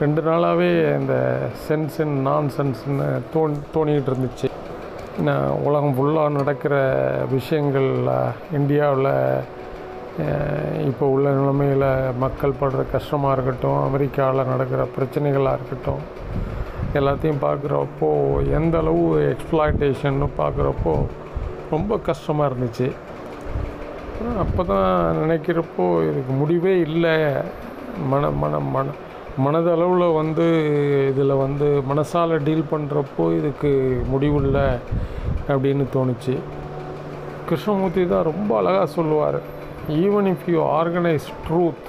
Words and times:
ரெண்டு 0.00 0.20
நாளாகவே 0.26 0.68
இந்த 0.98 1.14
சென்ஸுன்னு 1.64 2.20
நான் 2.26 2.46
சென்ஸ்னு 2.56 3.06
தோணி 3.32 3.56
தோணிக்கிட்டு 3.74 4.10
இருந்துச்சு. 4.10 4.48
நான் 5.26 5.56
உலகம் 5.66 5.94
ஃபுல்லாக 5.96 6.30
நடக்கிற 6.36 6.74
விஷயங்கள் 7.32 7.88
இந்தியாவில் 8.58 9.08
இப்போ 10.90 11.04
உள்ள 11.14 11.26
நிலைமையில் 11.38 11.84
மக்கள் 12.24 12.56
படுற 12.60 12.84
கஷ்டமாக 12.94 13.34
இருக்கட்டும் 13.36 13.82
அமெரிக்காவில் 13.88 14.50
நடக்கிற 14.52 14.86
பிரச்சனைகளாக 14.96 15.58
இருக்கட்டும் 15.58 16.02
எல்லாத்தையும் 17.00 17.42
பார்க்குறப்போ 17.46 18.10
எந்த 18.60 18.76
அளவு 18.84 19.04
எக்ஸ்ப்ளாய்டேஷன்னு 19.34 20.30
பார்க்குறப்போ 20.40 20.94
ரொம்ப 21.74 21.98
கஷ்டமாக 22.08 22.50
இருந்துச்சு. 22.50 22.88
அப்போ 24.44 24.62
தான் 24.72 24.90
நினைக்கிறப்போ 25.22 25.86
இதுக்கு 26.08 26.32
முடிவே 26.42 26.74
இல்லை. 26.88 27.14
மன 28.10 28.30
மன 28.42 28.58
மன 28.74 28.88
மனதளவில் 29.44 30.16
வந்து 30.20 30.46
இதில் 31.10 31.40
வந்து 31.44 31.68
மனசால் 31.90 32.34
டீல் 32.46 32.70
பண்ணுறப்போ 32.72 33.24
இதுக்கு 33.38 33.70
முடிவில்லை 34.12 34.66
அப்படின்னு 35.52 35.84
தோணுச்சு. 35.96 36.34
கிருஷ்ணமூர்த்தி 37.48 38.02
தான் 38.12 38.28
ரொம்ப 38.30 38.50
அழகாக 38.60 38.88
சொல்லுவார். 38.96 39.38
Even 40.02 40.28
if 40.32 40.48
you 40.54 40.58
organise 40.80 41.28
truth 41.46 41.86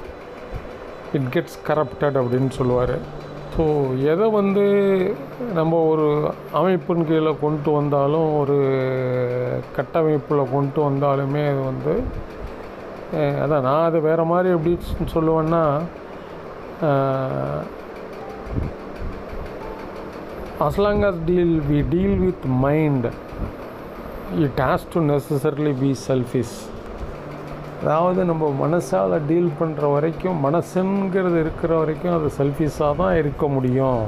it 1.17 1.29
gets 1.35 1.57
corrupted 1.67 2.19
அப்படின்னு 2.21 2.51
சொல்லுவார். 2.59 2.95
ஸோ 3.53 3.63
எதை 4.11 4.27
வந்து 4.39 4.65
நம்ம 5.57 5.79
ஒரு 5.91 6.05
அமைப்பின் 6.59 7.07
கீழே 7.09 7.31
கொண்டு 7.41 7.71
வந்தாலும் 7.79 8.27
ஒரு 8.41 8.57
கட்டமைப்பில் 9.77 10.51
கொண்டு 10.53 10.79
வந்தாலுமே 10.87 11.41
அது 11.53 11.63
வந்து 11.71 11.95
அதான் 13.43 13.65
நான் 13.67 13.87
அது 13.87 13.99
வேறு 14.05 14.25
மாதிரி 14.31 14.49
எப்படி 14.57 14.73
சொல்லுவேன்னா 15.15 15.63
Uh, 16.89 17.63
as 20.67 20.75
long 20.83 21.03
as 21.03 21.15
deal 21.27 21.51
we 21.69 21.79
deal 21.83 22.13
with 22.27 22.43
mind 22.63 23.03
it 24.45 24.59
has 24.65 24.83
to 24.93 24.99
necessarily 25.13 25.73
be 25.83 25.91
selfish. 26.09 26.53
அதாவது 27.81 28.21
நம்ம 28.29 28.49
மனசால் 28.63 29.13
டீல் 29.29 29.51
பண்ணுற 29.59 29.91
வரைக்கும் 29.93 30.41
மனசுங்கிறது 30.47 31.37
இருக்கிற 31.43 31.71
வரைக்கும் 31.81 32.15
அது 32.17 32.27
செல்ஃபிஷாக 32.39 32.97
தான் 33.01 33.15
இருக்க 33.21 33.47
முடியும். 33.55 34.03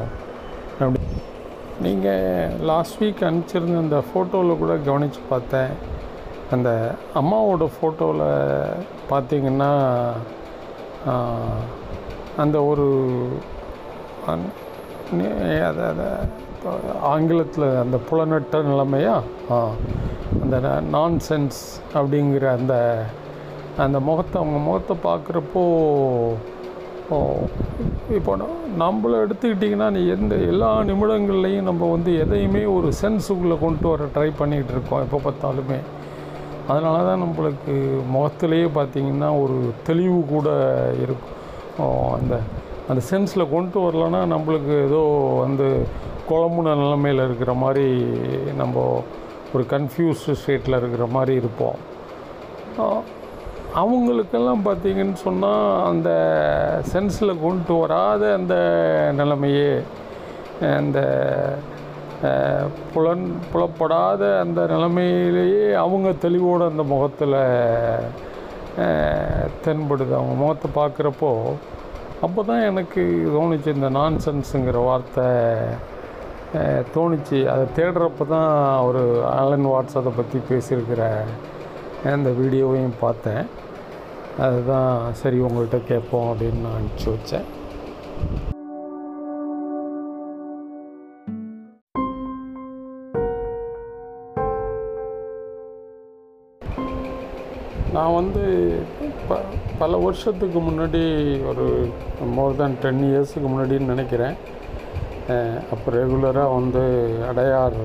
அப்படி. 0.79 0.99
நீங்கள் 1.85 2.57
லாஸ்ட் 2.71 2.99
வீக் 3.03 3.23
அனுப்பிச்சிருந்த 3.29 3.77
அந்த 3.85 3.99
ஃபோட்டோவில் 4.09 4.61
கூட 4.63 4.75
கவனித்து 4.89 5.21
பார்த்தேன். 5.33 5.73
அந்த 6.55 6.69
அம்மாவோட 7.21 7.67
ஃபோட்டோவில் 7.77 8.27
பார்த்தீங்கன்னா 9.13 9.71
அந்த 12.41 12.57
ஒரு 12.71 12.85
ஆங்கிலத்தில் 17.11 17.65
அந்த 17.81 17.97
புலனற்ற 18.09 18.61
நிலைமையா? 18.69 19.15
அந்த 20.43 20.55
நான் 20.95 21.15
சென்ஸ் 21.27 21.59
அப்படிங்கிற 21.97 22.45
அந்த 22.59 22.75
அந்த 23.83 23.97
முகத்தை 24.07 24.35
அவங்க 24.41 24.59
முகத்தை 24.67 24.95
பார்க்குறப்போ 25.07 25.63
இப்போ 28.17 28.31
நம்மளை 28.41 28.47
நம்மள 28.81 29.19
எடுத்துக்கிட்டிங்கன்னா 29.25 29.87
நீ 29.95 30.01
எந்த 30.15 30.35
எல்லா 30.51 30.69
நிமிடங்கள்லையும் 30.89 31.67
நம்ம 31.69 31.89
வந்து 31.91 32.11
எதையுமே 32.23 32.63
ஒரு 32.75 32.89
சென்ஸுக்குள்ளே 33.01 33.57
கொண்டு 33.65 33.87
வர 33.91 34.07
ட்ரை 34.15 34.29
பண்ணிகிட்டு 34.41 34.73
இருக்கோம் 34.75 35.03
எப்போ 35.05 35.19
பார்த்தாலுமே. 35.25 35.79
அதனால 36.71 36.97
தான் 37.09 37.23
நம்மளுக்கு 37.23 37.75
முகத்திலேயே 38.15 38.67
பார்த்திங்கன்னா 38.77 39.29
ஒரு 39.43 39.57
தெளிவு 39.87 40.19
கூட 40.33 40.49
இருக்கும். 41.05 41.37
அந்த 42.13 42.39
அந்த 42.89 43.01
சென்ஸில் 43.09 43.51
கொண்டு 43.51 43.79
வரலன்னா 43.79 44.21
நம்மளுக்கு 44.33 44.85
ஏதோ 44.85 45.01
வந்து 45.39 45.85
குழம்புன 46.29 46.75
நிலைமையில் 46.75 47.25
இருக்கிற 47.25 47.53
மாதிரி 47.53 48.05
நம்ம 48.57 49.03
ஒரு 49.53 49.63
கன்ஃபியூஸ்டு 49.69 50.35
ஸ்டேட்டில் 50.45 50.77
இருக்கிற 50.77 51.05
மாதிரி 51.05 51.33
இருப்போம். 51.35 51.75
அவங்களுக்கெல்லாம் 53.73 54.65
பார்த்திங்கன்னு 54.65 55.13
சொன்னால் 55.13 55.85
அந்த 55.85 56.09
சென்ஸில் 56.93 57.41
கொண்டு 57.41 57.73
வராத 57.73 58.33
அந்த 58.33 58.55
நிலைமையே 59.15 59.81
அந்த 60.59 60.99
புலன் 62.93 63.35
புலப்படாத 63.53 64.39
அந்த 64.39 64.65
நிலைமையிலேயே 64.65 65.73
அவங்க 65.73 66.09
தெளிவோடு 66.09 66.69
அந்த 66.69 66.83
முகத்தில் 66.83 67.37
தென்படுது. 69.65 70.13
அவங்க 70.19 70.35
முகத்தை 70.41 70.69
பார்க்குறப்போ 70.81 71.31
அப்போ 72.25 72.41
தான் 72.49 72.67
எனக்கு 72.69 73.01
தோணுச்சு 73.35 73.69
இந்த 73.77 73.89
நான்சென்ஸுங்கிற 73.99 74.79
வார்த்தை 74.89 75.27
தோணுச்சு. 76.95 77.39
அதை 77.53 77.65
தேடுறப்ப 77.77 78.27
தான் 78.35 78.51
ஒரு 78.87 79.03
ஆலன் 79.39 79.67
வாட்ஸ் 79.71 79.99
அதை 80.01 80.13
பற்றி 80.19 80.39
பேசியிருக்கிற 80.49 81.03
அந்த 82.15 82.31
வீடியோவையும் 82.39 83.01
பார்த்தேன். 83.05 83.43
அதுதான் 84.45 84.93
சரி 85.21 85.39
உங்கள்கிட்ட 85.47 85.79
கேட்போம் 85.91 86.29
அப்படின்னு 86.31 86.65
நான் 86.65 86.79
அனுப்பிச்சி 86.79 87.09
வச்சேன் 87.15 87.47
நான் 97.95 98.15
வந்து 98.19 98.42
பல 99.83 99.97
வருஷத்துக்கு 100.03 100.59
முன்னாடி 100.65 100.99
ஒரு 101.49 101.63
மோர் 102.35 102.53
தேன் 102.59 102.75
டென் 102.83 103.01
இயர்ஸுக்கு 103.07 103.47
முன்னாடின்னு 103.53 103.91
நினைக்கிறேன். 103.93 104.35
அப்போ 105.73 105.87
ரெகுலராக 105.95 106.53
வந்து 106.57 106.83
அடையார் 107.29 107.75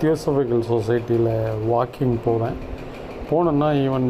தியோசபிக்கல் 0.00 0.64
சொசைட்டியில் 0.72 1.30
வாக்கிங் 1.70 2.14
போவேன். 2.26 2.58
போனேன்னா 3.30 3.68
ஈவன் 3.84 4.08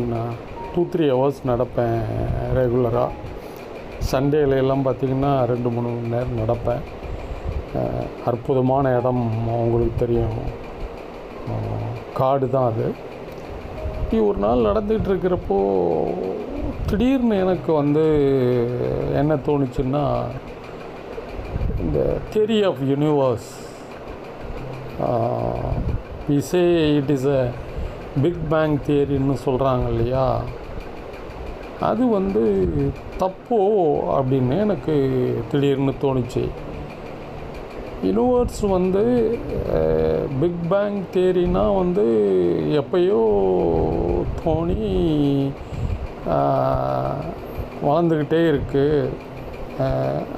டூ 0.72 0.82
த்ரீ 0.94 1.06
ஹவர்ஸ் 1.12 1.40
நடப்பேன் 1.50 1.96
ரெகுலராக 2.58 3.08
சண்டேல 4.12 4.60
எல்லாம் 4.64 4.84
பார்த்திங்கன்னா 4.88 5.32
ரெண்டு 5.52 5.70
மூணு 5.76 5.94
மணி 5.94 6.12
நேரம் 6.16 6.40
நடப்பேன். 6.42 6.82
அற்புதமான 8.30 8.94
இடம் 8.98 9.24
உங்களுக்கு 9.62 9.96
தெரியும். 10.04 10.38
காடு 12.20 12.48
தான் 12.56 12.70
அது. 12.72 12.88
ஒரு 14.30 14.40
நாள் 14.44 14.66
நடந்துகிட்டு 14.70 15.08
இருக்கிறப்போ 15.10 15.58
திடீர்னு 16.92 17.34
எனக்கு 17.42 17.70
வந்து 17.72 18.02
என்ன 19.20 19.36
தோணுச்சுன்னா 19.46 20.02
இந்த 21.82 21.98
theory 22.34 22.58
of 22.68 22.80
universe 22.90 23.50
is 26.38 26.64
it 26.96 27.12
is 27.14 27.26
a 27.36 27.38
big 28.24 28.42
bang 28.50 28.76
தியரின்னு 28.86 29.36
சொல்கிறாங்க 29.46 29.86
இல்லையா? 29.92 30.26
அது 31.88 32.02
வந்து 32.16 32.42
தப்போ 33.22 33.60
அப்படின்னு 34.18 34.60
எனக்கு 34.66 34.96
திடீர்னு 35.50 35.94
தோணுச்சு. 36.02 36.44
யூனிவர்ஸ் 38.06 38.62
வந்து 38.76 39.04
பிக் 40.42 40.62
பேங் 40.74 41.02
தேரினா 41.16 41.66
வந்து 41.82 42.06
எப்பயோ 42.82 43.22
தோணி 44.44 44.82
வளர்ந்துக்கிட்டே 47.82 48.40
இருக்குது 48.48 49.08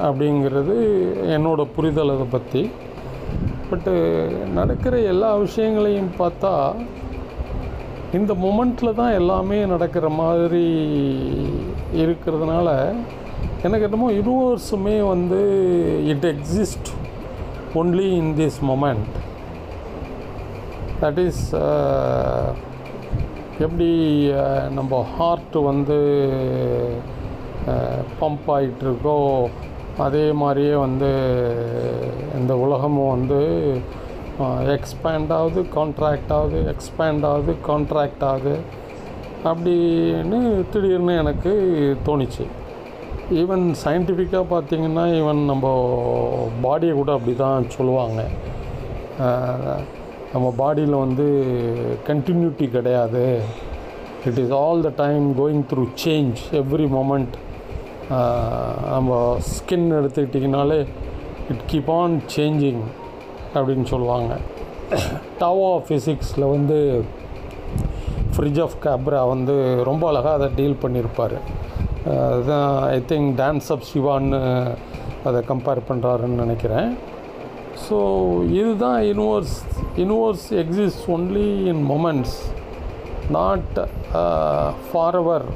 அப்படிங்கிறது 0.03 0.77
என்னோடய 1.29 1.73
புரிதல் 1.77 2.15
அதை 2.15 2.27
பற்றி 2.31 2.63
பட்டு 3.71 3.93
நடக்கிற 4.55 4.95
எல்லா 5.05 5.31
விஷயங்களையும் 5.37 6.13
பார்த்தா 6.19 6.53
இந்த 8.13 8.33
மூமெண்ட்டில் 8.35 8.95
தான் 8.95 9.13
எல்லாமே 9.13 9.59
நடக்கிற 9.65 10.09
மாதிரி 10.09 10.67
இருக்கிறதுனால 11.97 12.69
எனக்கு 13.63 13.87
என்னமோ 13.87 14.11
யூனிவர்ஸுமே 14.11 14.97
வந்து 15.07 15.41
it 16.07 16.25
exist 16.25 16.91
only 17.75 18.09
in 18.17 18.35
this 18.35 18.61
moment 18.63 19.15
that 21.01 21.19
is 21.19 21.45
எப்படி 23.59 23.89
நம்ம 24.71 25.07
ஹார்ட் 25.17 25.57
வந்து 25.67 25.99
பம்ப் 28.21 28.49
ஆகிட்டுருக்கோ 28.49 29.19
அதே 29.99 30.33
மாதிரியே 30.33 30.75
வந்து 30.75 31.11
இந்த 32.39 32.57
உலகமும் 32.57 33.13
வந்து 33.17 33.41
எக்ஸ்பேண்ட் 34.77 35.33
ஆகுது 35.33 35.61
கான்ட்ராக்ட் 35.77 36.33
ஆகுது 36.39 36.61
எக்ஸ்பேண்ட் 36.73 37.27
ஆகுது 37.27 37.55
கான்ட்ராக்ட் 37.69 38.25
ஆகுது. 38.33 38.57
அப்படின்னு 39.45 40.41
திடீர்னு 40.73 41.17
எனக்கு 41.17 41.53
தோணுச்சு. 42.07 42.45
ஈவன் 43.31 43.67
சயின்டிஃபிக்காக 43.85 44.47
பார்த்திங்கன்னா 44.55 45.05
ஈவன் 45.21 45.45
நம்ம 45.45 45.67
பாடியை 46.63 46.93
கூட 46.93 47.13
அப்படி 47.13 47.37
தான் 47.37 47.71
சொல்லுவாங்க 47.71 48.21
நம்ம 50.35 50.47
பாடியில் 50.61 51.03
வந்து 51.05 51.27
கண்டினியூட்டி 52.09 52.67
கிடையாது. 52.77 53.25
It 54.29 54.39
is 54.43 54.55
all 54.61 54.85
the 54.87 54.91
time 55.03 55.25
going 55.41 55.65
through 55.73 55.85
change 56.05 56.39
every 56.61 56.87
moment 56.97 57.35
நம்ம 58.95 59.19
ஸ்கின் 59.53 59.87
எடுத்துக்கிட்டிங்கனாலே 59.99 60.81
இட் 61.53 61.63
கீப் 61.71 61.91
ஆன் 61.99 62.17
சேஞ்சிங் 62.37 62.83
அப்படின்னு 63.55 63.87
சொல்லுவாங்க. 63.93 64.33
டவா 65.43 65.71
ஃபிசிக்ஸில் 65.87 66.51
வந்து 66.55 66.79
ஃப்ரிட்ஜ் 68.35 68.61
ஆஃப் 68.67 68.77
கேப்ரா 68.85 69.23
வந்து 69.35 69.55
ரொம்ப 69.91 70.05
அழகாக 70.11 70.37
அதை 70.39 70.49
டீல் 70.59 70.83
பண்ணியிருப்பார். 70.85 71.37
அதுதான் 72.29 72.71
ஐ 72.97 72.99
திங்க் 73.13 73.31
டான்ஸ் 73.41 73.69
ஆஃப் 73.75 73.89
சிவான்னு 73.91 74.41
அதை 75.29 75.41
கம்பேர் 75.51 75.89
பண்ணுறாருன்னு 75.91 76.43
நினைக்கிறேன். 76.45 76.89
ஸோ 77.87 77.99
இதுதான் 78.59 78.99
universe 79.11 79.55
universe 79.97 80.47
exist 80.63 81.07
only 81.17 81.49
in 81.73 81.83
moments 81.91 82.37
not 83.31 83.79
forever 84.87 85.47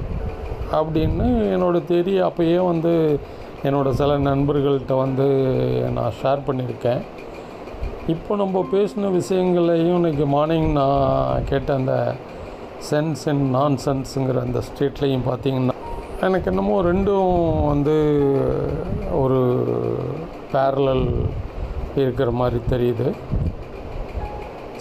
அப்படின்னு 0.79 1.27
என்னோடய 1.55 1.89
தேரி 1.91 2.15
அப்போயே 2.29 2.59
வந்து 2.67 2.93
என்னோடய 3.65 3.99
சில 4.01 4.19
நண்பர்கள்ட்ட 4.19 4.97
வந்து 4.99 5.27
நான் 5.97 6.17
ஷேர் 6.23 6.45
பண்ணியிருக்கேன். 6.49 7.01
இப்போ 8.15 8.37
நம்ம 8.37 8.67
பேசின 8.73 9.11
விஷயங்களையும் 9.11 9.97
இன்றைக்கி 9.99 10.27
மார்னிங் 10.27 10.69
நான் 10.73 11.45
கேட்ட 11.45 11.75
அந்த 11.75 11.95
சென்ஸ் 12.91 13.23
அண்ட் 13.31 13.45
நான் 13.57 13.77
சென்ஸுங்கிற 13.85 14.41
அந்த 14.47 14.61
ஸ்டேட்லேயும் 14.69 15.27
பார்த்தீங்கன்னா 15.31 15.75
எனக்கு 16.27 16.51
என்னமோ 16.51 16.77
ரெண்டும் 16.83 17.33
வந்து 17.67 17.97
ஒரு 19.23 19.41
பேரலல் 20.53 21.07
இருக்கிற 22.05 22.31
மாதிரி 22.41 22.59
தெரியுது. 22.73 23.07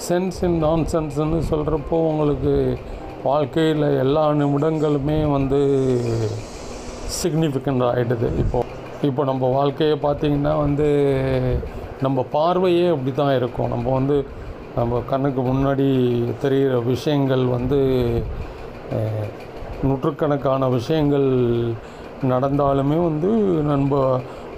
சென்ஸ் 0.08 0.40
இன் 0.48 0.58
நான் 0.64 0.86
சென்ஸ்ன்னு 0.94 1.40
சொல்கிறப்போ 1.52 1.98
உங்களுக்கு 2.10 2.54
வாழ்க்கையில் 3.24 3.86
எல்லா 4.04 4.24
நிமிடங்களுமே 4.42 5.20
வந்து 5.36 5.60
சிக்னிஃபிகண்ட் 7.22 7.86
ஆகிடுது 7.90 8.30
இப்போது 8.44 8.66
இப்போ 9.10 9.22
நம்ம 9.30 9.50
வாழ்க்கையை 9.58 9.96
பார்த்திங்கன்னா 10.06 10.54
வந்து 10.66 10.88
நம்ம 12.06 12.26
பார்வையே 12.36 12.86
அப்படி 12.94 13.12
தான் 13.20 13.36
இருக்கும். 13.40 13.72
நம்ம 13.74 13.88
வந்து 14.00 14.18
நம்ம 14.78 15.00
கண்ணுக்கு 15.12 15.42
முன்னாடி 15.50 15.88
தெரிகிற 16.44 16.74
விஷயங்கள் 16.94 17.46
வந்து 17.56 17.80
நூற்றுக்கணக்கான 19.88 20.68
விஷயங்கள் 20.76 21.30
நடந்தாலுமே 22.32 22.98
வந்து 23.10 23.32
நம்ம 23.72 24.02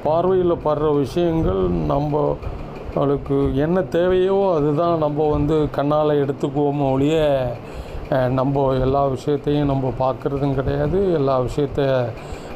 பார்வையில் 0.04 0.64
படுற 0.66 0.98
விஷயங்கள் 0.98 1.62
நம்ம 1.88 2.38
அவளுக்கு 2.96 3.56
என்ன 3.56 3.82
தேவையோ 3.82 4.54
அதுதான் 4.56 4.98
நம்ம 4.98 5.30
வந்து 5.30 5.68
கண்ணால் 5.72 6.22
எடுத்துக்குவோமோ 6.24 6.86
ஒழிய 6.92 7.18
நம்ம 8.30 8.76
எல்லா 8.76 9.06
விஷயத்தையும் 9.06 9.68
நம்ம 9.68 9.92
பார்க்குறதும் 10.00 10.56
கிடையாது 10.56 11.14
எல்லா 11.14 11.40
விஷயத்த 11.40 11.82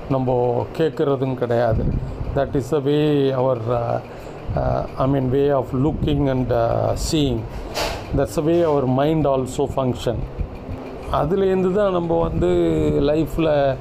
நம்ம 0.10 0.38
கேட்குறதும் 0.78 1.36
கிடையாது. 1.36 1.84
That 2.36 2.56
is 2.56 2.74
a 2.74 2.80
way 2.80 3.32
our 3.32 3.62
I 4.98 5.08
mean 5.08 5.30
way 5.30 5.50
of 5.50 5.74
looking 5.76 6.26
and 6.30 6.54
seeing 7.12 7.42
that's 8.18 8.40
a 8.40 8.42
way 8.42 8.62
our 8.62 8.86
mind 8.86 9.28
also 9.28 9.66
function 9.76 10.22
அதுலேருந்து 11.12 11.72
தான் 11.72 11.92
நம்ம 11.92 12.20
வந்து 12.20 12.50
லைஃப்பில் 13.02 13.78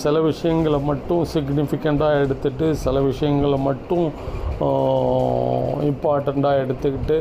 சில 0.00 0.20
விஷயங்களை 0.30 0.78
மட்டும் 0.88 1.22
சிக்னிஃபிகண்ட்டாக 1.34 2.20
எடுத்துகிட்டு 2.24 2.66
சில 2.84 3.00
விஷயங்களை 3.10 3.58
மட்டும் 3.68 4.06
இம்பார்ட்டண்ட்டாக 5.90 6.62
எடுத்துக்கிட்டு 6.64 7.16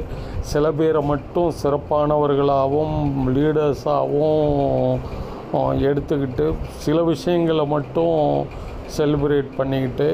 சில 0.52 0.66
பேரை 0.80 1.02
மட்டும் 1.12 1.50
சிறப்பானவர்களாகவும் 1.62 2.98
லீடர்ஸாகவும் 3.36 4.54
எடுத்துக்கிட்டு 5.90 6.46
சில 6.86 6.98
விஷயங்களை 7.12 7.66
மட்டும் 7.76 8.18
செலிப்ரேட் 8.98 9.52
பண்ணிக்கிட்டு 9.60 10.10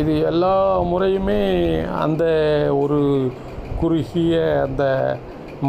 இது 0.00 0.12
எல்லா 0.30 0.54
முறையுமே 0.92 1.40
அந்த 2.04 2.24
ஒரு 2.82 3.00
குறுகிய 3.80 4.36
அந்த 4.66 4.84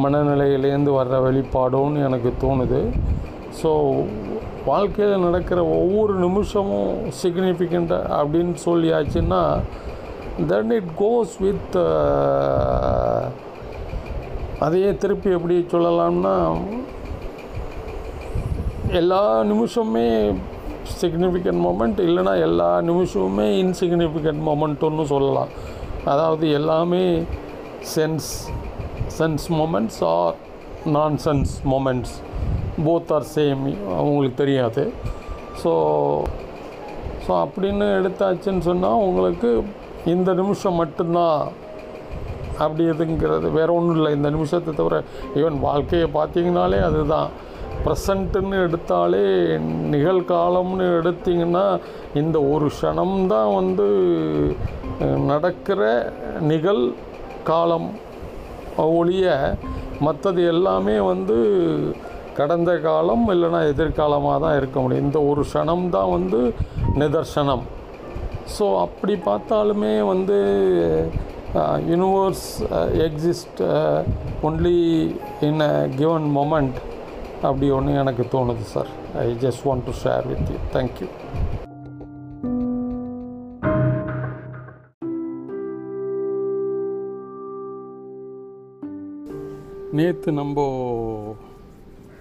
மனநிலையிலேருந்து 0.01 0.91
வர்ற 0.99 1.15
வெளிப்பாடும்னு 1.25 2.05
எனக்கு 2.07 2.31
தோணுது. 2.43 2.79
ஸோ 3.59 3.71
வாழ்க்கையில் 4.65 5.19
நடக்கிற 5.19 5.65
ஒவ்வொரு 5.65 6.13
நிமிஷமும் 6.13 7.11
சிக்னிஃபிகண்ட்டாக 7.23 8.17
அப்படின்னு 8.19 8.55
சொல்லியாச்சுன்னா 8.65 9.59
தென் 10.47 10.71
இட் 10.71 10.91
கோஸ் 10.99 11.33
வித் 11.39 11.77
அதையே 14.59 14.95
திருப்பி 14.95 15.29
எப்படி 15.29 15.65
சொல்லலாம்னா 15.71 16.57
எல்லா 18.91 19.41
நிமிஷமுமே 19.41 20.35
சிக்னிஃபிகண்ட் 21.01 21.61
மொமெண்ட் 21.65 21.99
இல்லைனா 22.07 22.39
எல்லா 22.39 22.77
நிமிஷமுமே 22.77 23.47
இன்சிக்னிஃபிகண்ட் 23.63 24.41
மூமெண்ட்டுன்னு 24.47 25.03
சொல்லலாம். 25.03 25.47
அதாவது 26.05 26.51
எல்லாமே 26.51 27.23
sense 27.95 28.29
sense 29.19 29.45
moments 29.49 30.03
are 30.03 30.35
nonsense 31.23 31.53
moments 31.65 32.15
both 32.87 33.11
are 33.15 33.27
same 33.35 33.63
அவங்களுக்கு 33.99 34.37
தெரியாது. 34.43 34.83
ஸோ 35.61 35.71
ஸோ 37.25 37.31
அப்படின்னு 37.43 37.87
எடுத்தாச்சுன்னு 37.99 38.63
சொன்னால் 38.69 39.03
உங்களுக்கு 39.07 39.49
இந்த 40.13 40.29
நிமிஷம் 40.39 40.79
மட்டும்தான் 40.81 41.39
அப்படி 42.63 42.83
எதுங்கிறது. 42.93 43.47
வேறு 43.57 43.75
ஒன்றும் 43.77 43.97
இல்லை. 43.99 44.11
இந்த 44.17 44.29
நிமிஷத்தை 44.35 44.71
தவிர 44.79 44.95
ஈவன் 45.39 45.59
வாழ்க்கையை 45.67 46.07
பார்த்தீங்கனாலே 46.17 46.79
அதுதான். 46.87 47.29
ப்ரெசண்ட்டுன்னு 47.83 48.55
எடுத்தாலே 48.65 49.25
நிகழ்காலம்னு 49.93 50.87
எடுத்திங்கன்னா 50.99 51.65
இந்த 52.21 52.37
ஒரு 52.53 52.67
க்ஷணம் 52.75 53.15
தான் 53.33 53.51
வந்து 53.59 53.87
நடக்கிற 55.31 55.81
நிகழ் 56.51 56.83
காலம் 57.49 57.89
ஒழிய 58.97 59.27
மற்றது 60.07 60.41
எல்லாமே 60.53 60.97
வந்து 61.11 61.37
கடந்த 62.39 62.71
காலம் 62.87 63.25
இல்லைன்னா 63.33 63.61
எதிர்காலமாக 63.71 64.37
தான் 64.45 64.57
இருக்க 64.59 64.77
முடியும். 64.83 65.05
இந்த 65.07 65.19
ஒரு 65.31 65.43
க்ஷணம் 65.49 65.85
தான் 65.95 66.11
வந்து 66.17 66.39
நிதர்சனம். 67.01 67.63
ஸோ 68.55 68.65
அப்படி 68.85 69.15
பார்த்தாலுமே 69.29 69.93
வந்து 70.11 70.37
universe 71.91 72.47
exist 73.07 73.61
only 74.47 74.79
in 75.47 75.63
a 75.69 75.73
given 75.99 76.27
moment 76.37 76.79
அப்படி 77.47 77.67
ஒன்று 77.77 77.99
எனக்கு 78.03 78.23
தோணுது 78.35 78.65
sir 78.73 78.91
I 79.25 79.27
just 79.45 79.65
want 79.67 79.87
to 79.89 79.95
share 80.03 80.27
with 80.31 80.49
you 80.53 80.59
thank you 80.75 81.09
நேற்று 89.97 90.31
நம்ம 90.39 90.63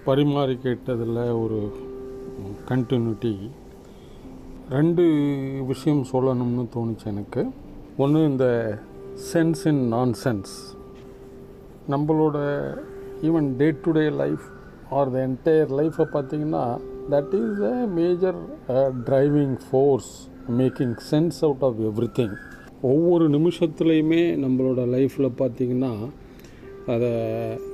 பரிமாறி 0.09 0.57
கேட்டதில் 0.63 1.17
ஒரு 1.39 1.57
கண்டினியூட்டி 2.69 3.33
ரெண்டு 4.69 5.03
விஷயம் 5.67 6.05
சொல்லணும்னு 6.11 6.63
தோணுச்சு 6.75 7.05
எனக்கு. 7.05 7.41
ஒன்று 7.97 8.19
இந்த 8.29 8.45
சென்ஸ் 9.33 9.61
இன் 9.65 9.87
நான் 9.87 10.13
சென்ஸ் 10.23 10.53
நம்மளோட 11.89 12.37
even 13.21 13.49
day 13.55 13.67
to 13.71 13.91
day 13.91 14.09
life 14.09 14.45
or 14.89 15.11
the 15.11 15.27
entire 15.27 15.73
லைஃப்பை 15.79 16.05
பார்த்திங்கன்னா 16.13 16.63
that 17.09 17.33
is 17.33 17.61
a 17.63 17.75
major 17.95 18.39
driving 19.05 19.57
force 19.65 20.11
making 20.57 20.95
sense 21.11 21.39
out 21.41 21.61
of 21.61 21.81
everything 22.13 22.35
ஒவ்வொரு 22.81 23.27
நிமிஷத்துலையுமே 23.29 24.23
நம்மளோட 24.45 24.81
லைஃப்பில் 24.87 25.37
பார்த்திங்கன்னா 25.37 25.93
அதை 26.87 27.11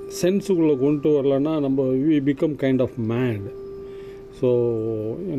சென்ஸுக்குள்ளே 0.07 0.75
கொண்டு 0.79 1.09
வரலன்னா 1.09 1.59
நம்ம 1.59 1.83
we 2.07 2.17
become 2.27 2.55
kind 2.63 2.81
of 2.81 2.97
mad 3.11 3.45
so 4.39 4.49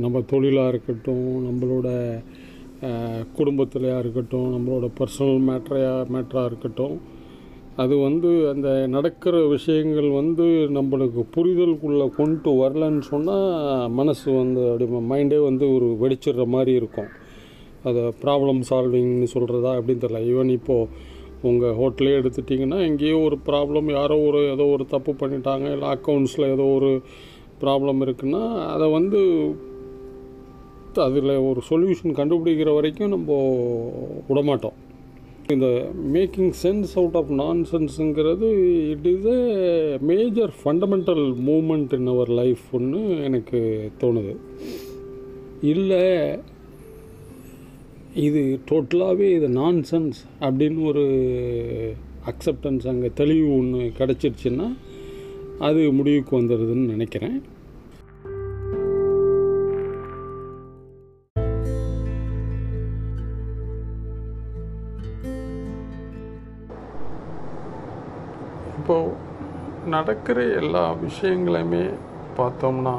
நம்ம 0.04 0.20
தொழிலாக 0.20 0.68
இருக்கட்டும் 0.68 1.26
நம்மளோட 1.46 1.88
குடும்பத்திலையாக 3.38 3.98
இருக்கட்டும் 3.98 4.48
நம்மளோட 4.54 4.86
பர்சனல் 4.98 5.44
மேட்ரையாக 5.48 6.10
மேட்ராக 6.14 6.44
இருக்கட்டும் 6.44 6.96
அது 7.82 7.94
வந்து 7.98 8.48
அந்த 8.48 8.86
நடக்கிற 8.86 9.46
விஷயங்கள் 9.46 10.08
வந்து 10.10 10.44
நம்மளுக்கு 10.76 11.22
புரிதலுக்குள்ளே 11.36 12.06
கொண்டு 12.14 12.50
வரலன்னு 12.50 13.02
சொன்னால் 13.12 13.90
மனசு 13.90 14.26
வந்து 14.32 14.62
அப்படி 14.70 14.86
மைண்டே 15.12 15.40
வந்து 15.44 15.66
ஒரு 15.74 15.88
வெடிச்சிடுற 16.02 16.46
மாதிரி 16.46 16.72
இருக்கும். 16.72 17.10
அதை 17.82 18.02
ப்ராப்ளம் 18.22 18.62
சால்விங்னு 18.70 19.28
சொல்கிறதா 19.34 19.72
அப்படின்னு 19.78 20.04
தெரியல. 20.04 20.22
ஈவன் 20.32 20.52
இப்போது 20.58 20.88
உங்கள் 21.42 21.74
ஹோட்டலே 21.74 22.14
எடுத்துட்டிங்கன்னா 22.16 22.80
எங்கேயோ 22.86 23.18
ஒரு 23.18 23.38
ப்ராப்ளம் 23.46 23.90
யாரோ 23.90 24.18
ஒரு 24.18 24.50
ஏதோ 24.50 24.64
ஒரு 24.64 24.86
தப்பு 24.86 25.12
பண்ணிட்டாங்க 25.12 25.72
இல்லை 25.72 25.88
அக்கௌண்ட்ஸில் 25.88 26.52
ஏதோ 26.52 26.62
ஒரு 26.62 27.00
ப்ராப்ளம் 27.60 28.02
இருக்குன்னா 28.06 28.66
அதை 28.66 28.90
வந்து 28.90 29.54
அதில் 30.94 31.36
ஒரு 31.36 31.60
சொல்யூஷன் 31.70 32.16
கண்டுபிடிக்கிற 32.18 32.74
வரைக்கும் 32.74 33.08
நம்ம 33.08 33.32
விடமாட்டோம். 34.28 34.76
இந்த 35.48 35.88
மேக்கிங் 36.12 36.52
சென்ஸ் 36.62 36.92
அவுட் 36.94 37.14
ஆஃப் 37.14 37.28
நான் 37.28 37.66
சென்ஸுங்கிறது 37.70 38.48
it 38.88 39.06
is 39.06 39.24
a 39.24 39.98
major 40.00 40.52
fundamental 40.64 41.34
moment 41.46 41.92
in 41.92 42.06
our 42.06 42.28
life 42.28 42.58
ஒன்று 42.72 43.22
எனக்கு 43.22 43.90
தோணுது. 44.00 44.36
இல்லை 45.62 46.04
இது 48.24 48.60
டோட்டலாகவே 48.68 49.26
இது 49.36 49.48
நான்சென்ஸ் 49.48 50.18
அப்படின்னு 50.40 50.86
ஒரு 50.86 51.02
அக்செப்டன்ஸ் 52.26 52.88
அங்கே 52.88 53.10
தெளிவு 53.14 53.56
ஒன்று 53.56 53.78
கிடச்சிருச்சுன்னா 53.98 54.68
அது 55.58 55.92
முடிவுக்கு 55.92 56.40
வந்துடுதுன்னு 56.40 56.86
நினைக்கிறேன். 56.94 57.36
இப்போது 68.78 69.12
நடக்கிற 69.86 70.42
எல்லா 70.62 70.94
விஷயங்களையுமே 71.04 71.84
பார்த்தோம்னா 72.38 72.96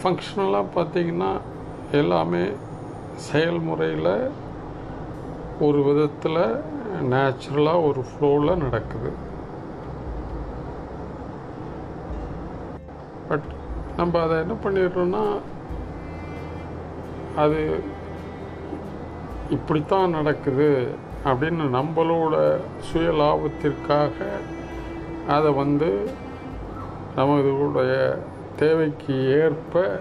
ஃபங்க்ஷனலாக 0.00 0.74
பார்த்தீங்கன்னா 0.74 1.32
எல்லாமே 1.92 2.44
செயல்முறையில் 3.14 4.28
ஒரு 5.60 5.82
விதத்தில் 5.82 6.60
நேச்சுரலாக 7.10 7.86
ஒரு 7.88 8.04
ஃப்ளோவில் 8.08 8.56
நடக்குது. 8.56 9.12
பட் 13.28 13.48
நம்ம 13.96 14.20
அதை 14.22 14.36
என்ன 14.38 14.54
பண்ணிடுறோன்னா 14.64 15.38
அது 17.36 17.80
இப்படித்தான் 19.50 20.10
நடக்குது 20.10 20.88
அப்படின்னு 21.24 21.64
நம்மளோட 21.78 22.56
சுய 22.78 23.10
லாபத்திற்காக 23.10 24.12
அதை 25.28 25.52
வந்து 25.52 26.10
நமதுடைய 27.16 28.18
தேவைக்கு 28.56 29.40
ஏற்ப 29.40 30.00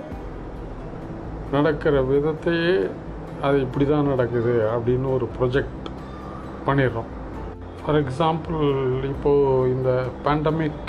நடக்கிற 1.55 1.96
விதத்தையே 2.12 2.74
அது 3.46 3.58
இப்படி 3.65 3.86
தான் 3.86 4.10
நடக்குது 4.12 4.53
அப்படின்னு 4.74 5.08
ஒரு 5.15 5.25
ப்ரொஜெக்ட் 5.38 5.88
பண்ணிடுறோம். 6.67 7.10
ஃபார் 7.84 7.98
எக்ஸாம்பிள் 8.01 8.60
இப்போது 9.12 9.72
இந்த 9.75 9.91
பேண்டமிக் 10.25 10.84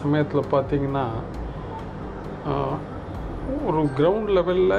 சமயத்தில் 0.00 0.50
பார்த்தீங்கன்னா 0.54 1.04
ஒரு 3.66 3.80
கிரவுண்ட் 3.98 4.30
லெவலில் 4.36 4.78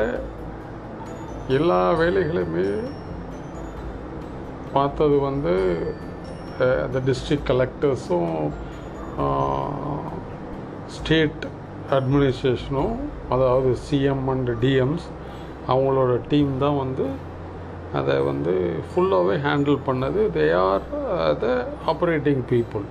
எல்லா 1.58 1.80
வேலைகளையுமே 2.02 2.66
பார்த்தது 4.76 5.16
வந்து 5.20 5.54
அந்த 6.86 6.98
டிஸ்ட்ரிக்ட் 7.08 7.50
கலெக்டர்ஸும் 7.52 8.36
ஸ்டேட் 10.98 11.44
அட்மினிஸ்ட்ரேஷனும் 11.98 12.94
அதாவது 13.36 13.70
சிஎம் 13.88 14.28
அண்ட் 14.34 14.52
டிஎம்ஸ் 14.62 15.08
அவங்களோட 15.72 16.14
டீம் 16.32 16.54
தான் 16.64 16.80
வந்து 16.84 17.06
அதை 18.00 18.16
வந்து 18.30 18.54
ஃபுல்லாகவே 18.90 19.36
ஹேண்டில் 19.46 19.80
பண்ணது. 19.88 20.22
They 20.38 20.46
are 20.68 20.86
the 21.44 21.48
operating 21.92 22.44
people 22.52 22.86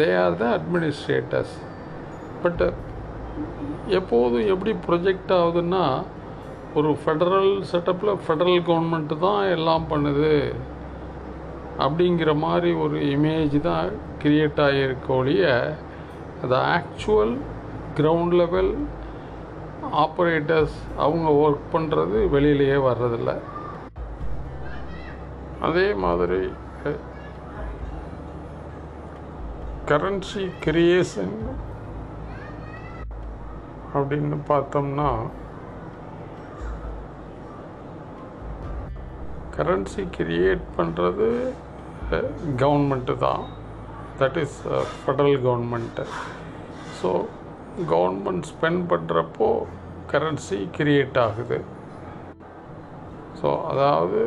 they 0.00 0.08
are 0.22 0.36
the 0.42 0.46
administrators 0.56 1.54
but 2.44 2.64
எப்போதும் 3.98 4.48
எப்படி 4.52 4.72
ப்ரொஜெக்ட் 4.88 5.32
ஆகுதுன்னா 5.38 5.84
ஒரு 6.78 6.90
ஃபெடரல் 7.00 7.52
செட்டப்பில் 7.70 8.20
ஃபெடரல் 8.24 8.60
கவர்மெண்ட்டு 8.68 9.16
தான் 9.26 9.42
எல்லாம் 9.56 9.86
பண்ணுது. 9.92 10.34
அப்படிங்கிற 11.84 12.30
மாதிரி 12.44 12.70
ஒரு 12.84 12.96
இமேஜ் 13.14 13.56
தான் 13.68 13.86
கிரியேட் 14.22 14.60
ஆகியிருக்க 14.66 15.08
ஒழிய 15.20 15.44
அது 16.42 16.56
ஆக்சுவல் 16.76 17.34
கிரவுண்ட் 17.98 18.34
லெவல் 18.40 18.72
ஆப்ரேட்டர்ஸ் 20.02 20.76
அவங்க 21.04 21.28
ஒர்க் 21.44 21.66
பண்ணுறது 21.74 22.18
வெளியிலேயே 22.34 22.78
வர்றதில்ல. 22.88 23.32
அதே 25.66 25.86
மாதிரி 26.04 26.40
கரன்சி 29.90 30.44
கிரியேஷன் 30.64 31.36
அப்படின்னு 33.96 34.36
பார்த்தோம்னா 34.50 35.08
கரன்சி 39.56 40.02
கிரியேட் 40.16 40.64
பண்ணுறது 40.78 41.28
கவர்மெண்ட்டு 42.62 43.14
தான். 43.26 43.44
That 44.20 44.38
is 44.44 44.58
federal 45.00 45.38
government 45.46 46.04
so 47.00 47.10
government 47.92 48.48
spend 48.52 48.82
பண்ணுறப்போ 48.92 49.48
கரன்சி 50.12 50.58
கிரியேட் 50.78 51.18
ஆகுது. 51.26 51.58
ஸோ 53.40 53.50
அதாவது 53.70 54.20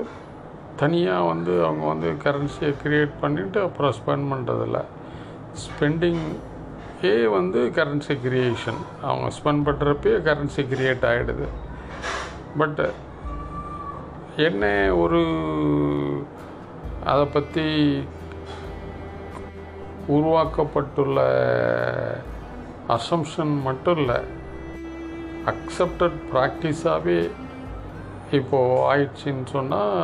தனியாக 0.82 1.28
வந்து 1.32 1.54
அவங்க 1.66 1.84
வந்து 1.94 2.10
கரன்சியை 2.24 2.72
கிரியேட் 2.84 3.14
பண்ணிவிட்டு 3.22 3.60
அப்புறம் 3.68 3.96
ஸ்பெண்ட் 4.00 4.28
பண்ணுறதில்ல 4.32 4.80
ஸ்பெண்டிங் 5.66 6.24
ஏ 7.10 7.14
வந்து 7.38 7.60
கரன்சி 7.78 8.16
கிரியேஷன் 8.26 8.82
அவங்க 9.08 9.28
ஸ்பெண்ட் 9.38 9.66
பண்ணுறப்பே 9.68 10.14
கரன்சி 10.28 10.64
கிரியேட் 10.74 11.06
ஆகிடுது 11.12 11.48
பட்டு 12.60 12.88
என்ன 14.48 14.66
ஒரு 15.04 15.20
அதை 17.12 17.26
பற்றி 17.36 17.66
உருவாக்கப்பட்டுள்ள 20.16 21.20
அசம்ஷன் 22.94 23.54
மட்டும் 23.68 23.98
இல்லை 24.02 24.18
அக்செப்டட் 25.52 26.18
ப்ராக்டிஸாகவே 26.32 27.20
இப்போது 28.38 28.82
ஆயிடுச்சின்னு 28.92 29.46
சொன்னால் 29.54 29.96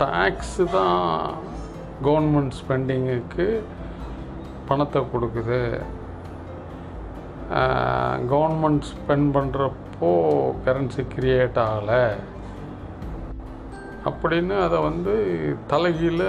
டேக்ஸு 0.00 0.64
தான் 0.76 1.02
கவர்மெண்ட் 2.06 2.56
ஸ்பெண்டிங்குக்கு 2.60 3.46
பணத்தை 4.68 5.02
கொடுக்குது. 5.12 5.60
கவர்மெண்ட் 8.32 8.88
ஸ்பெண்ட் 8.92 9.28
பண்ணுறப்போ 9.36 10.10
கரன்சி 10.66 11.04
கிரியேட் 11.14 11.60
ஆகலை. 11.66 12.04
அப்படின்னு 14.08 14.56
அதை 14.64 14.78
வந்து 14.88 15.14
தலைகீழ 15.70 16.22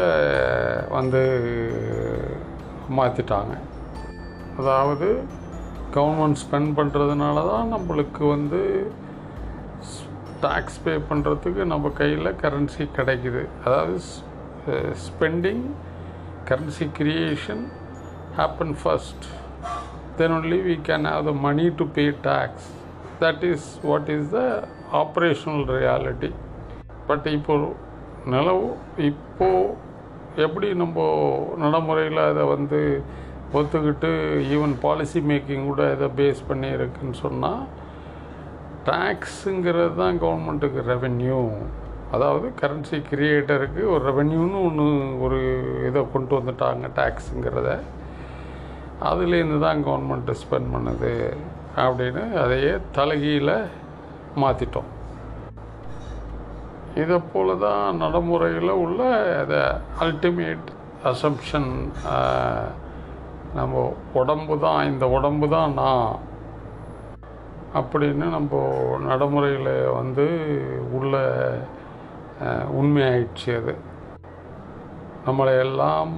வந்து 0.97 1.23
மாற்றிட்டாங்க 2.97 3.55
அதாவது 4.57 5.07
கவர்மெண்ட் 5.95 6.39
ஸ்பெண்ட் 6.43 6.71
பண்ணுறதுனால 6.77 7.43
தான் 7.51 7.71
நம்மளுக்கு 7.73 8.23
வந்து 8.35 8.61
டேக்ஸ் 10.43 10.79
பே 10.83 10.93
பண்ணுறதுக்கு 11.09 11.61
நம்ம 11.65 11.91
கையில் 11.99 12.37
கரன்சி 12.41 12.83
கிடைக்குது. 12.97 13.43
அதாவது 13.65 13.97
spending 15.05 15.63
currency 16.49 16.85
creation 16.99 17.63
happen 18.37 18.75
first 18.81 19.25
then 20.17 20.35
only 20.37 20.59
we 20.69 20.75
can 20.89 21.07
have 21.11 21.23
the 21.29 21.33
money 21.47 21.65
to 21.79 21.85
pay 21.97 22.05
tax 22.29 22.67
that 23.19 23.43
is 23.51 23.67
what 23.89 24.09
is 24.15 24.29
the 24.29 24.41
operational 25.01 25.65
reality 25.77 26.31
but 27.07 27.27
இப்போ 27.37 27.55
நிலவு 28.33 28.67
இப்போது 29.09 29.75
எப்படி 30.45 30.67
நம்ம 30.81 31.03
நடைமுறையில் 31.57 32.21
அதை 32.29 32.43
வந்து 32.47 32.79
ஒத்துக்கிட்டு 33.53 34.09
ஈவன் 34.49 34.73
பாலிசி 34.81 35.19
மேக்கிங் 35.27 35.67
கூட 35.67 35.83
இதை 35.91 36.07
பேஸ் 36.15 36.41
பண்ணி 36.47 36.69
இருக்குன்னு 36.69 37.17
சொன்னால் 37.21 37.61
டேக்ஸுங்கிறது 38.85 39.93
தான் 39.95 40.17
கவர்மெண்ட்டுக்கு 40.17 40.81
ரெவென்யூ 40.89 41.39
அதாவது 42.11 42.47
கரன்சி 42.59 42.97
கிரியேட்டருக்கு 43.09 43.81
ஒரு 43.89 44.01
ரெவென்யூன்னு 44.05 44.59
ஒன்று 44.63 44.85
ஒரு 45.21 45.39
இதை 45.87 46.01
கொண்டு 46.11 46.33
வந்துட்டாங்க 46.35 46.89
டேக்ஸுங்கிறத 46.95 47.71
அதுலேருந்து 49.01 49.59
தான் 49.59 49.83
கவர்மெண்ட்டு 49.83 50.39
ஸ்பெண்ட் 50.41 50.71
பண்ணுது 50.73 51.13
அப்படின்னு 51.77 52.23
அதையே 52.35 52.71
தலகியில் 52.95 53.55
மாற்றிட்டோம் 54.37 54.91
இதை 56.95 57.17
போல 57.33 57.55
தான் 57.59 57.97
நடைமுறையில் 57.97 58.79
உள்ள 58.83 59.01
அதை 59.37 59.61
அல்டிமேட் 59.99 60.69
அசம்ஷன் 61.03 61.71
நம்ம 63.57 63.83
உடம்பு 64.13 64.55
தான் 64.59 64.85
இந்த 64.85 65.05
உடம்பு 65.09 65.47
தான் 65.49 65.73
நான். 65.73 66.15
அப்படின்னு 67.73 68.27
நம்ம 68.35 68.59
நடைமுறையில் 69.07 69.71
வந்து 69.91 70.25
உள்ள 70.91 71.15
உண்மையாயிடுச்சு 72.79 73.51
அது. 73.59 73.73
நம்மளை 75.25 75.53
எல்லாம் 75.59 76.13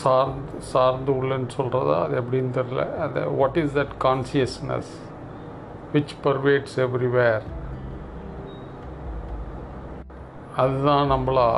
சார்ந்து 0.00 0.60
சார்ந்து 0.70 1.10
உள்ளன்னு 1.12 1.48
சொல்கிறதா 1.56 1.96
அது 2.04 2.16
எப்படின்னு 2.20 2.56
தெரில 2.56 2.82
அது 3.04 3.20
what 3.30 3.56
is 3.56 3.76
that 3.78 3.94
consciousness 4.04 4.90
which 5.94 6.14
pervades 6.24 6.76
everywhere 6.86 7.46
அதுதான் 10.56 11.10
நம்மளா 11.12 11.48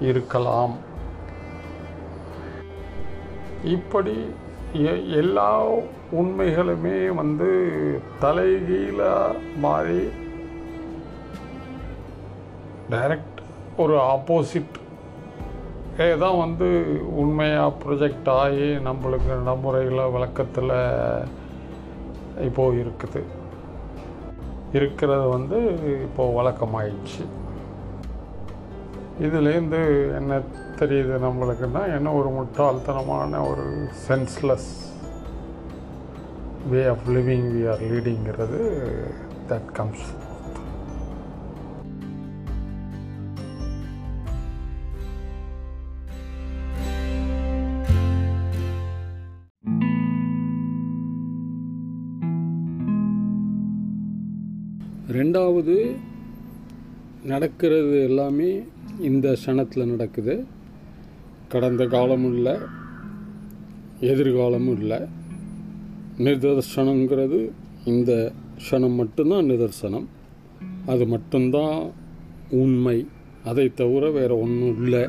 இருக்கலாம். 0.00 0.74
இப்படி 3.74 4.16
எல்லா 5.20 5.50
உண்மைகளுமே 6.20 6.98
வந்து 7.20 7.48
தலைகீழாக 8.22 9.38
மாறி 9.64 10.02
டைரக்ட் 12.90 13.40
ஒரு 13.84 13.94
ஆப்போசிட் 14.12 14.76
தான் 16.22 16.38
வந்து 16.38 16.68
உண்மையாக 17.22 17.76
ப்ரொஜெக்ட் 17.82 18.28
ஆகி 18.28 18.68
நம்மளுக்கு 18.88 19.30
நடைமுறையில் 19.38 20.12
விளக்கத்தில் 20.14 20.74
இப்போது 22.48 22.76
இருக்குது. 22.82 23.22
இருக்கிறது 24.78 25.26
வந்து 25.28 25.58
இப்போது 26.06 26.36
வழக்கமாயிடுச்சு. 26.38 27.24
இதுலேருந்து 29.20 29.80
என்ன 30.16 30.32
தெரியுது 30.78 31.14
நம்மளுக்குன்னா 31.18 31.82
என்ன 31.94 32.12
ஒரு 32.12 32.30
முட்டாள்தனமான 32.30 33.40
ஒரு 33.48 33.64
senseless 34.06 34.70
way 36.70 36.82
of 36.86 37.06
living 37.08 37.48
we 37.52 37.62
are 37.68 37.84
லீடிங்கிறது 37.90 38.60
that 39.48 39.70
comes 39.72 40.06
ரெண்டாவது 55.10 55.74
நடக்கிறது 57.24 57.96
எல்லாமே 58.02 58.50
இந்த 59.00 59.36
க்ஷணத்தில் 59.44 59.84
நடக்குது. 59.84 60.44
கடந்த 61.48 61.86
காலமும் 61.86 62.34
இல்லை 62.34 62.56
எதிர்காலமும் 64.00 64.78
இல்லை. 64.78 64.98
நிதர்சனங்கிறது 66.18 67.50
இந்த 67.84 68.32
க்ஷணம் 68.58 68.94
மட்டும்தான் 68.94 69.44
நிதர்சனம். 69.44 70.06
அது 70.86 71.06
மட்டும்தான் 71.06 71.90
உண்மை. 72.50 73.06
அதை 73.44 73.72
தவிர 73.74 74.10
வேறு 74.10 74.40
ஒன்றும் 74.40 74.82
இல்லை. 74.82 75.08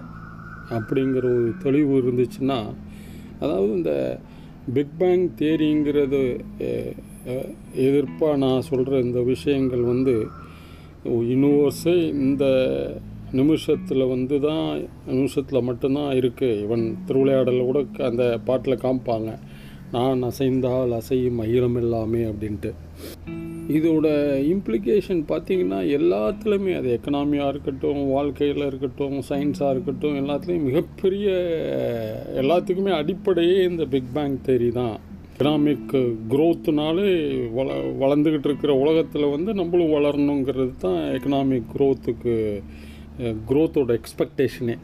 அப்படிங்கிற 0.69 1.15
ஒரு 1.15 1.53
தெளிவு 1.59 1.97
இருந்துச்சுன்னா 2.01 2.73
அதாவது 3.39 3.75
இந்த 3.75 4.19
பிக் 4.73 4.97
பேங் 4.97 5.29
தேரிங்கிறது 5.35 6.39
எதிர்ப்பாக 7.75 8.37
நான் 8.37 8.61
சொல்கிற 8.61 8.99
இந்த 8.99 9.21
விஷயங்கள் 9.21 9.81
வந்து 9.81 10.27
யூனிவர்ஸே 11.05 12.09
இந்த 12.09 12.45
நிமிஷத்தில் 13.31 14.05
வந்து 14.05 14.39
தான் 14.39 14.87
நிமிஷத்தில் 15.05 15.61
மட்டும்தான் 15.61 16.13
இருக்குது 16.13 16.61
இவன் 16.61 16.97
திருவிளையாடலில் 17.05 17.65
கூட 17.65 17.85
அந்த 17.97 18.39
பாட்டில் 18.45 18.81
காமிப்பாங்க. 18.83 19.39
நான் 19.91 20.23
அசைந்தால் 20.23 20.91
அசையும் 20.91 21.39
அகிலம் 21.39 21.75
எல்லாமே 21.75 22.19
அப்படின்ட்டு. 22.19 22.71
இதோட 23.67 24.07
இம்ப்ளிகேஷன் 24.41 25.23
பார்த்தீங்கன்னா 25.27 25.79
எல்லாத்துலேயுமே 25.97 26.75
அது 26.77 26.99
எக்கனாமியாக 26.99 27.47
இருக்கட்டும் 27.47 28.07
வாழ்க்கையில் 28.07 28.65
இருக்கட்டும் 28.65 29.21
சயின்ஸாக 29.29 29.71
இருக்கட்டும் 29.71 30.15
எல்லாத்துலேயும் 30.15 30.63
மிகப்பெரிய 30.63 31.29
எல்லாத்துக்குமே 32.35 32.91
அடிப்படையே 32.91 33.63
இந்த 33.63 33.85
பிக் 33.85 34.13
பேங் 34.13 34.37
தேரி 34.45 34.71
தான். 34.71 34.99
எக்கனாமிக் 35.33 36.13
க்ரோத்துனாலே 36.29 37.09
வள 37.53 37.73
வளர்ந்துக்கிட்டு 37.75 38.45
இருக்கிற 38.45 38.73
உலகத்தில் 38.73 39.29
வந்து 39.29 39.53
நம்மளும் 39.53 39.93
வளரணுங்கிறது 39.93 40.75
தான் 40.79 40.97
எக்கனாமிக் 40.97 41.67
க்ரோத்துக்கு 41.77 42.63
க்ரோத்தோட 43.49 43.91
எக்ஸ்பெக்டேஷனே 43.99 44.77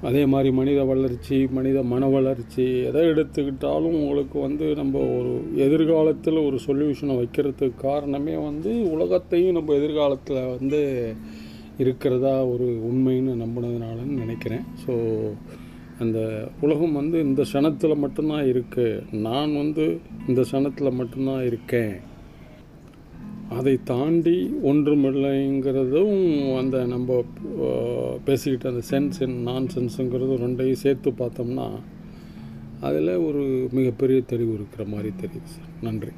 அதே 0.00 0.22
மாதிரி 0.26 0.48
மனித 0.58 0.80
வளர்ச்சி 0.84 1.36
மனித 1.56 1.78
மன 1.82 2.08
வளர்ச்சி 2.08 2.64
எதை 2.88 3.02
எடுத்துக்கிட்டாலும் 3.12 3.96
உங்களுக்கு 4.00 4.36
வந்து 4.40 4.66
நம்ம 4.74 4.98
ஒரு 5.18 5.32
எதிர்காலத்தில் 5.66 6.38
ஒரு 6.38 6.58
சொல்யூஷனை 6.66 7.14
வைக்கிறதுக்கு 7.20 7.82
காரணமே 7.86 8.34
வந்து 8.48 8.72
உலகத்தையும் 8.94 9.56
நம்ம 9.58 9.74
எதிர்காலத்தில் 9.74 10.50
வந்து 10.54 10.80
இருக்கிறதா 11.84 12.34
ஒரு 12.52 12.66
உண்மைன்னு 12.90 13.32
நம்பினதுனாலன்னு 13.44 14.20
நினைக்கிறேன். 14.22 14.66
ஸோ 14.84 14.92
அந்த 15.98 16.18
உலகம் 16.60 16.98
வந்து 17.00 17.16
இந்த 17.20 17.42
க்ஷணத்தில் 17.42 18.02
மட்டும்தான் 18.04 18.48
இருக்குது 18.52 19.02
நான் 19.26 19.52
வந்து 19.54 19.84
இந்த 20.28 20.40
க்ஷணத்தில் 20.42 20.98
மட்டும்தான் 21.00 21.42
இருக்கேன். 21.44 21.94
அதை 23.50 23.78
தாண்டி 23.84 24.50
ஒன்றுமில்லைங்கிறதும் 24.64 26.58
அந்த 26.58 26.84
நம்ம 26.84 27.24
பேசிக்கிட்ட 28.26 28.66
அந்த 28.66 28.82
சென்ஸ் 28.90 29.22
அண்ட் 29.22 29.42
நான் 29.42 29.66
சென்ஸுங்கிறதும் 29.74 30.40
ரெண்டையும் 30.44 30.80
சேர்த்து 30.84 31.10
பார்த்தோம்னா 31.10 31.70
அதில் 32.80 33.16
ஒரு 33.16 33.68
மிகப்பெரிய 33.72 34.20
தெளிவு 34.26 34.54
இருக்கிற 34.54 34.84
மாதிரி 34.84 35.08
தெரியுது 35.08 35.44
சார். 35.44 35.68
நன்றி. 35.82 36.08